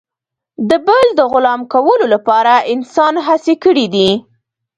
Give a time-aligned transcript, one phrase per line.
[0.69, 4.09] د بل د غلام کولو لپاره انسان هڅې کړي دي.